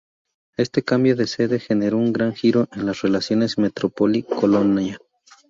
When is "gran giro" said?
2.11-2.67